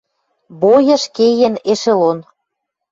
[0.61, 2.17] Бойыш кеен эшелон.